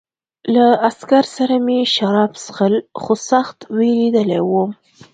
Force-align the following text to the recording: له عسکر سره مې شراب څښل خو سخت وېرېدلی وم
له 0.53 0.65
عسکر 0.87 1.23
سره 1.35 1.55
مې 1.65 1.79
شراب 1.93 2.31
څښل 2.43 2.73
خو 3.01 3.13
سخت 3.29 3.57
وېرېدلی 3.77 4.41
وم 4.43 4.71